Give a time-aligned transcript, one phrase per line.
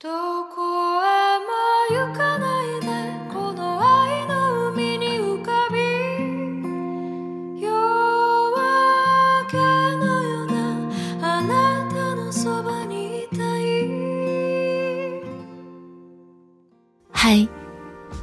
[0.00, 0.06] 嗨，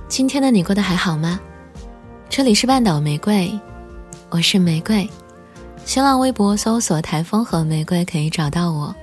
[0.08, 1.38] 今天的你过得还好吗？
[2.30, 3.52] 这里是半岛玫瑰，
[4.30, 5.10] 我是玫瑰。
[5.84, 8.96] 新浪微博搜索“台风和玫瑰”可以找到我。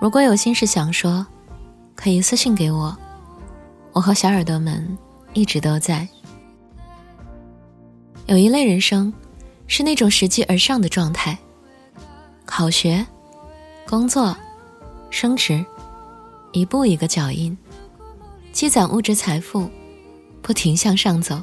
[0.00, 1.26] 如果有心事想说，
[1.96, 2.96] 可以私信给我。
[3.92, 4.96] 我和小耳朵们
[5.32, 6.06] 一直都在。
[8.26, 9.12] 有一类人生，
[9.66, 11.36] 是那种拾级而上的状态。
[12.44, 13.04] 考学、
[13.88, 14.36] 工作、
[15.10, 15.64] 升职，
[16.52, 17.56] 一步一个脚印。
[18.52, 19.68] 积攒物质财富，
[20.42, 21.42] 不停向上走，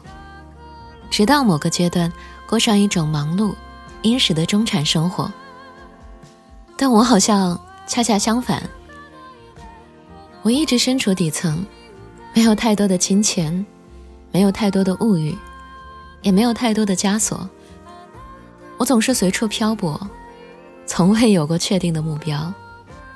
[1.10, 2.12] 直到某个阶段
[2.48, 3.54] 过上一种忙碌、
[4.02, 5.30] 殷实的中产生活。
[6.78, 8.62] 但我好像恰恰相反，
[10.42, 11.66] 我一直身处底层，
[12.34, 13.66] 没有太多的金钱，
[14.32, 15.36] 没有太多的物欲，
[16.22, 17.48] 也没有太多的枷锁。
[18.78, 20.10] 我总是随处漂泊，
[20.86, 22.54] 从未有过确定的目标、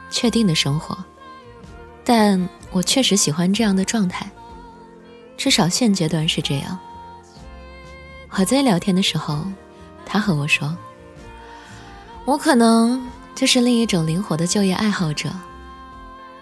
[0.10, 0.98] 确定的生活。
[2.06, 4.30] 但我确实喜欢这样的状态，
[5.36, 6.80] 至少现阶段是这样。
[8.28, 9.44] 和 Z 聊天的时候，
[10.06, 10.78] 他和我说
[12.26, 15.30] ：“我可能就是另一种灵活的就业爱好者。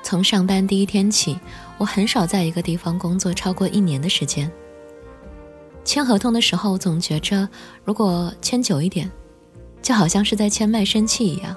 [0.04, 1.40] 从上班第一天起，
[1.78, 4.52] 我很少在一个地方工作超过一年的时间。
[5.84, 7.48] 签合同的时候，总觉着
[7.84, 9.12] 如果签久一点，
[9.82, 11.56] 就好像是在签卖身契一样。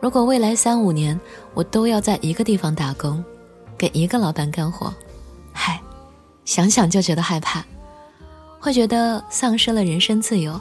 [0.00, 1.18] 如果未来三五年
[1.54, 3.24] 我都要在一个地方打工。”
[3.78, 4.92] 给一个老板干活，
[5.52, 5.80] 嗨，
[6.44, 7.64] 想想就觉得害怕，
[8.58, 10.60] 会觉得丧失了人身自由，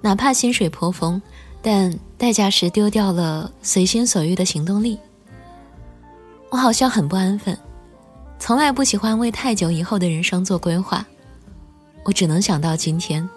[0.00, 1.20] 哪怕薪水颇丰，
[1.62, 4.98] 但代价是丢掉了随心所欲的行动力。
[6.50, 7.56] 我好像很不安分，
[8.38, 11.04] 从来不喜欢为太久以后的人生做规划，
[12.04, 13.28] 我只能想到今天、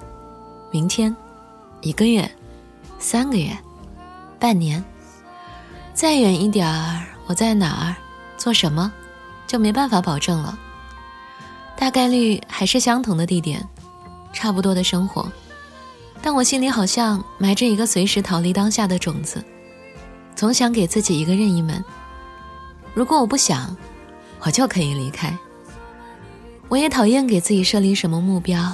[0.72, 1.16] 明天、
[1.81, 2.30] 一个月、
[2.97, 3.56] 三个月、
[4.40, 4.84] 半年，
[5.94, 7.96] 再远一点儿，我在哪儿？
[8.36, 8.92] 做什么，
[9.46, 10.58] 就没办法保证了。
[11.78, 13.66] 大概率还是相同的地点，
[14.34, 15.31] 差不多的生活，
[16.25, 19.44] 但我心里好像埋着一个随时逃离当下的种子，
[20.34, 21.84] 总想给自己一个任意门。
[22.94, 23.75] 如果我不想，
[24.39, 25.38] 我就可以离开。
[26.69, 28.73] 我也讨厌给自己设立什么目标，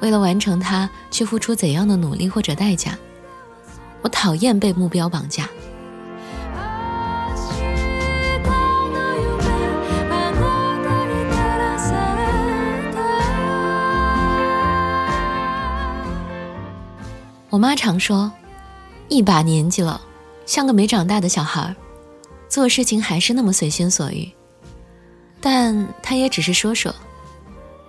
[0.00, 2.96] 为了完成它去付出怎样的努力或者代价。
[4.02, 5.48] 我讨厌被目标绑架。
[17.50, 18.30] 我妈常说
[19.10, 20.00] ：“一把年纪了，
[20.46, 21.74] 像个没长大的小孩，
[22.48, 24.30] 做事情还是那么随心所欲。”
[25.42, 26.94] 但她也只是说说。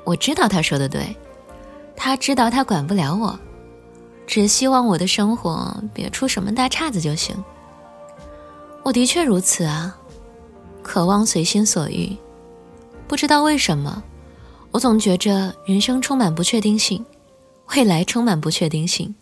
[0.04, 1.16] 我知道她说的对，
[1.96, 3.40] 她知道她管不了我，
[4.26, 7.36] 只希望我的生活别出什么大岔子就行。
[8.82, 9.96] 我的确如此啊，
[10.82, 12.18] 渴望随心所欲。
[13.08, 14.02] 不知道为什么，
[14.72, 17.06] 我总觉着人生充满不确定性，
[17.76, 19.14] 未来充满不确定性。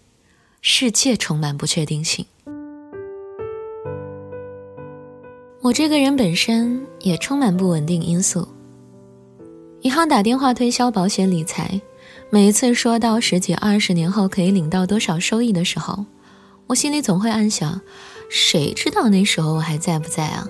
[0.61, 2.25] 世界充满不确定性，
[5.61, 8.45] 我这个人本身也充满不稳定因素。
[9.81, 11.79] 银行打电话推销保险理财，
[12.29, 16.05] 每一次说到十几二十年后可以领到多少收益的时候，
[16.67, 17.79] 我心里总会暗想：
[18.29, 20.45] 谁知道那时候我还在不在啊？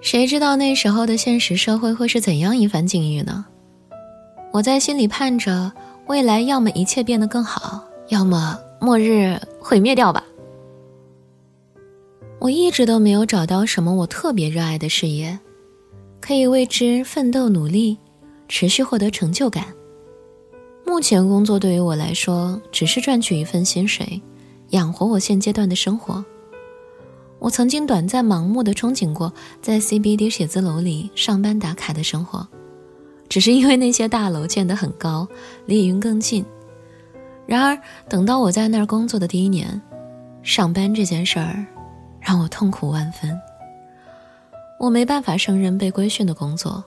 [0.00, 3.44] 谁知道那时候的现实社会会是怎样一番境遇呢？
[4.52, 5.72] 我在心里盼着
[6.06, 8.56] 未来，要么一切变得更好，要么……
[8.84, 10.24] 末日毁灭掉吧！
[12.40, 15.38] 我一直都没有找到什么我特别热爱的事业，
[16.20, 17.96] 可以为之奋斗努力，
[18.48, 19.66] 持续获得成就感。
[20.84, 24.20] 目前工作对于我来说，只是赚取一份薪水，
[24.70, 26.24] 养活我现阶段的生活。
[27.38, 32.44] 我曾经短暂盲目的憧憬过在 CBD 写字楼里上班打卡的生活，
[33.28, 35.28] 只是因为那些大楼建得很高，
[35.66, 36.44] 离云更近。
[37.46, 37.78] 然而，
[38.08, 39.80] 等到我在那儿工作的第一年，
[40.42, 41.64] 上班这件事儿
[42.20, 43.38] 让我痛苦万分。
[44.78, 46.82] 我没办法胜任被规训的工作，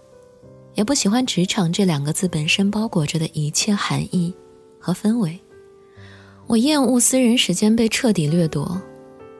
[0.73, 4.33] 也不喜欢“职场”这两个字本身包裹着的一切含义
[4.79, 5.39] 和氛围。
[6.47, 8.81] 我厌恶私人时间被彻底掠夺，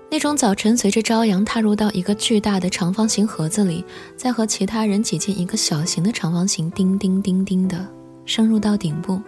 [0.09, 3.83] 那种早晨随着朝阳踏入到一个巨大的长方形盒子里，
[4.15, 7.87] 再和其他人挤进一个小型的长方形，叮叮叮叮的
[8.25, 9.21] 升入到顶部。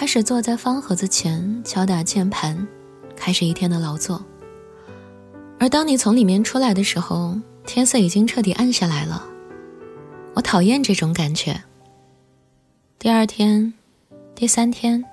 [0.00, 2.66] 开始坐在方盒子前敲打键盘，
[3.14, 4.24] 开始一天的劳作。
[5.58, 9.22] 而当你从里面出来的时候，天色已经彻底暗下来了。
[10.32, 11.62] 我讨厌这种感觉。
[12.98, 13.74] 第二天，
[14.34, 15.04] 第三天，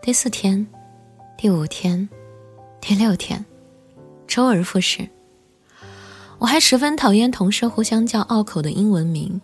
[0.00, 0.66] 第四天，
[1.36, 2.08] 第五天，
[2.80, 3.44] 第六天，
[4.26, 5.06] 周而复始。
[6.38, 9.38] 我还十分讨厌同事互相叫拗口的英文名，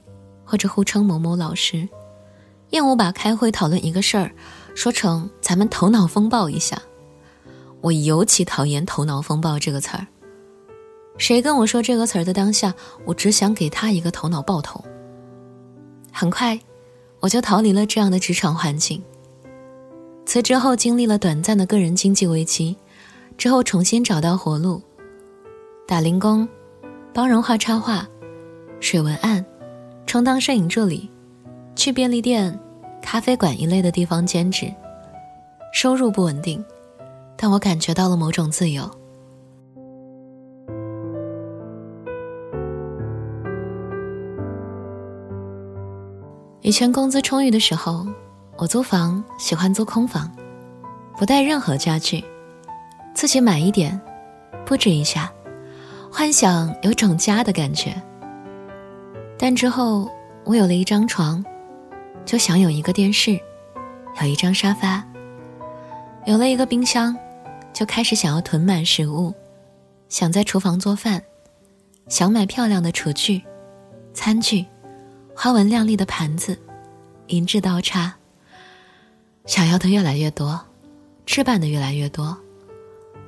[0.47, 1.87] 或者互称某某老师，
[2.71, 4.33] 厌恶把开会讨论一个事儿
[4.79, 6.81] 说成咱们头脑风暴一下。
[7.81, 10.07] 我尤其讨厌“头脑风暴”这个词儿。
[11.17, 12.73] 谁跟我说这个词儿的当下，
[13.05, 14.81] 我只想给他一个头脑爆头。
[16.13, 16.57] 很快，
[17.19, 19.03] 我就逃离了这样的职场环境。
[20.25, 22.77] 辞职后，经历了短暂的个人经济危机，
[23.37, 24.81] 之后重新找到活路，
[25.89, 26.49] 打零工，
[27.13, 28.09] 帮人画插画，
[28.79, 29.45] 水文案，
[30.07, 31.11] 充当摄影助理，
[31.75, 32.57] 去便利店、
[33.01, 34.73] 咖啡馆一类的地方兼职，
[35.73, 36.65] 收入不稳定。
[37.37, 38.91] 但我感觉到了某种自由。
[46.61, 48.05] 以前工资充裕的时候，
[48.57, 50.31] 我租房喜欢租空房，
[51.17, 52.23] 不带任何家具，
[53.15, 53.99] 自己买一点，
[54.67, 55.33] 布置一下，
[56.13, 57.95] 幻想有种家的感觉。
[59.39, 60.11] 但之后
[60.45, 61.43] 我有了一张床，
[62.29, 63.41] 就想有一个电视，
[64.21, 65.03] 有一张沙发，
[66.27, 67.17] 有了一个冰箱。
[67.73, 69.33] 就开始想要囤满食物，
[70.09, 71.23] 想在厨房做饭，
[72.09, 73.41] 想买漂亮的厨具、
[74.13, 74.67] 餐具、
[75.35, 76.59] 花纹亮丽的盘子、
[77.29, 78.15] 银质刀叉。
[79.47, 80.61] 想要的越来越多，
[81.25, 82.37] 置办的越来越多，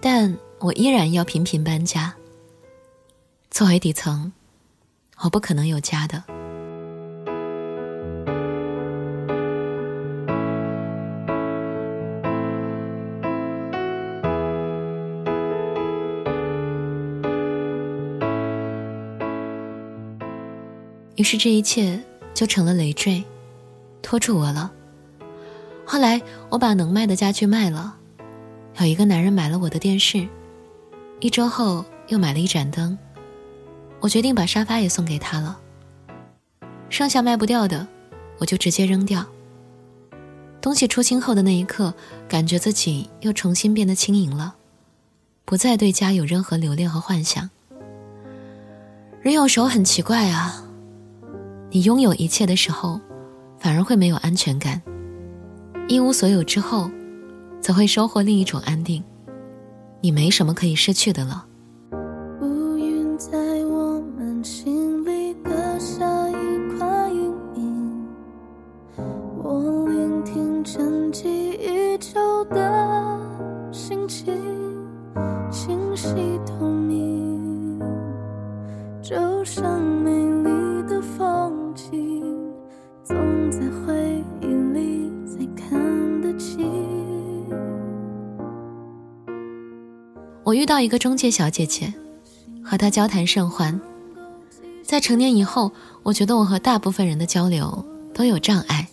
[0.01, 2.13] 但我依然要频频搬家。
[3.51, 4.31] 作为底层，
[5.23, 6.23] 我不可能有家的。
[21.17, 22.01] 于是这一切
[22.33, 23.23] 就成了累赘，
[24.01, 24.73] 拖住我了。
[25.85, 27.97] 后来我把能卖的家具卖了，
[28.79, 30.27] 有一个男人买了我的电视，
[31.19, 32.97] 一周后又买了一盏灯。
[34.01, 35.59] 我决定把沙发也送给他了。
[36.89, 37.87] 剩下卖不掉的，
[38.39, 39.27] 我就直接扔掉。
[40.61, 41.93] 东西出清后的那一刻，
[42.29, 44.55] 感觉自己又重新变得轻盈了，
[45.45, 47.51] 不再对家有任何留恋和幻想。
[49.21, 50.65] 人有时候很奇怪啊。
[51.73, 53.01] 你拥有一切的时候，
[53.59, 54.81] 反而会没有安全感；
[55.89, 56.91] 一无所有之后，
[57.61, 59.03] 则会收获另一种安定。
[60.01, 61.47] 你没什么可以失去的了。
[90.51, 91.95] 我遇到一个中介小姐姐，
[92.65, 93.81] 和她交谈甚欢。
[94.83, 95.71] 在成年以后，
[96.03, 98.89] 我觉得我和大部分人的交流都有障碍。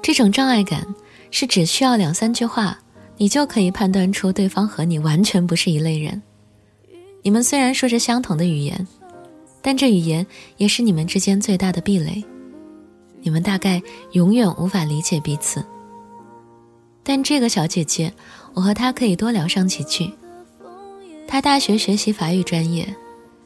[0.00, 0.86] 这种障碍感
[1.32, 2.78] 是只需要两三句话，
[3.16, 6.22] 你就可以判断出对方和你完全不是一类人。
[7.22, 8.86] 你们虽然说着相同的语言，
[9.60, 10.24] 但这语言
[10.56, 12.22] 也是你们之间最大的壁垒。
[13.22, 15.64] 你们大概永远无法理解彼此。
[17.22, 18.12] 这个小姐姐，
[18.54, 20.12] 我和她可以多聊上几句。
[21.26, 22.94] 她大学学习法语专业，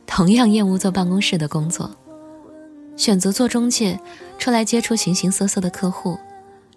[0.06, 1.90] 同样厌恶坐办公室的工作，
[2.96, 3.98] 选择做中介，
[4.38, 6.18] 出来接触形形色色的客户，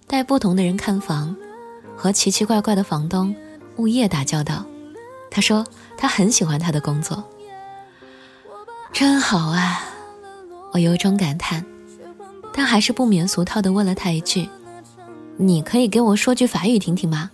[0.07, 1.35] 带不同的人看房，
[1.95, 3.35] 和奇奇怪怪的房东、
[3.77, 4.65] 物业打交道。
[5.29, 5.65] 她说
[5.97, 7.23] 她很喜欢她的工作，
[8.91, 9.89] 真好啊！
[10.71, 11.65] 我由衷感叹，
[12.53, 14.47] 但还是不免俗套的问了她一句。
[15.37, 17.31] 你可以给我说句法语听听吗？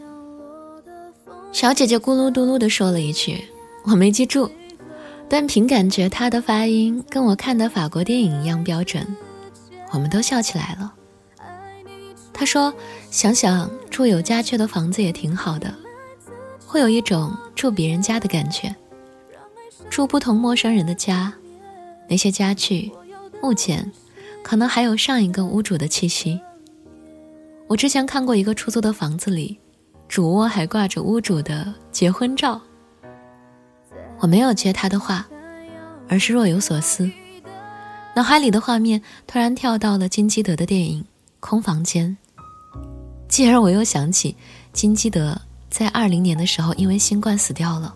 [1.52, 3.44] 小姐姐咕噜嘟噜的说了一句，
[3.84, 4.50] 我没记住，
[5.28, 9.06] 但凭感觉她的发音跟我看的法国电影一样标准，
[9.92, 10.94] 我们都笑起来了。
[12.32, 12.74] 她说
[13.12, 15.74] ：“想想住有家具的房子也挺好的，
[16.66, 18.74] 会有一种住别人家的感觉，
[19.90, 21.34] 住不同陌生人的家，
[22.08, 22.92] 那些家具、
[23.44, 23.92] 物件，
[24.42, 26.40] 可能还有上一个屋主的气息。”
[27.70, 29.56] 我之前看过一个出租的房子里，
[30.08, 32.60] 主卧还挂着屋主的结婚照。
[34.18, 35.28] 我没有接他的话，
[36.08, 37.08] 而是若有所思，
[38.16, 41.00] 脑海里的画面突然跳到了金基德的电影
[41.40, 42.18] 《空房间》，
[43.28, 44.36] 继而我又想起
[44.74, 47.96] 金基德在二零年的时候因为新冠死掉了，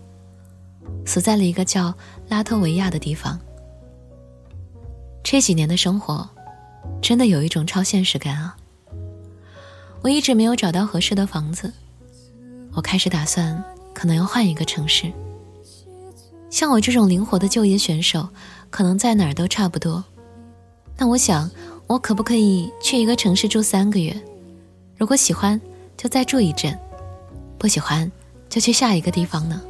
[1.03, 1.91] 死在了一个叫
[2.29, 3.39] 拉脱维亚的地方。
[5.23, 6.29] 这几年的生活，
[7.01, 8.55] 真的有一种超现实感啊！
[10.03, 11.71] 我一直没有找到合适的房子，
[12.73, 15.09] 我开始打算可能要换一个城市。
[16.49, 18.27] 像我这种灵活的就业选手，
[18.69, 20.03] 可能在哪儿都差不多。
[20.97, 21.49] 那我想，
[21.87, 24.13] 我可不可以去一个城市住三个月？
[24.97, 25.59] 如果喜欢，
[25.95, 26.73] 就再住一阵；
[27.57, 28.11] 不喜欢，
[28.49, 29.61] 就去下一个地方呢？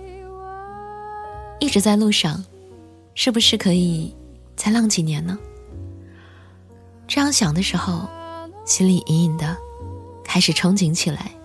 [1.59, 2.43] 一直在路上，
[3.13, 4.11] 是不是可以
[4.55, 5.37] 再浪几年呢？
[7.07, 8.09] 这样想的时候，
[8.65, 9.55] 心里隐隐的。
[10.33, 11.42] 开始憧憬起来。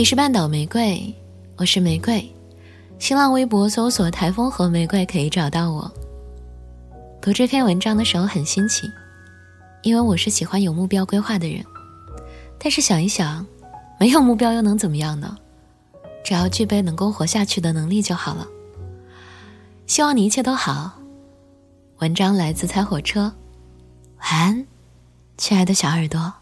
[0.00, 1.14] 里是半岛玫瑰，
[1.58, 2.26] 我是玫瑰。
[2.98, 5.92] 新浪微博搜索“台风和玫瑰”可以找到我。
[7.20, 8.90] 读这篇文章的时候很新奇，
[9.82, 11.62] 因为我是喜欢有目标规划的人。
[12.58, 13.46] 但是想一想，
[13.98, 15.36] 没有目标又能怎么样呢？
[16.24, 18.48] 只要具备能够活下去的能力就好了。
[19.86, 20.98] 希望你一切都好。
[21.98, 23.34] 文章来自猜火车，
[24.22, 24.66] 晚安，
[25.36, 26.39] 亲爱的小耳朵。